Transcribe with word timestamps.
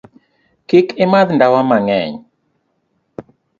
Kik 0.67 0.87
imadh 1.03 1.29
ndawa 1.35 1.61
mang'eny. 1.69 2.13